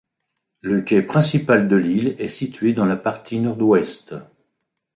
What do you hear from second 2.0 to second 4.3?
est situé dans la partie nord-ouest.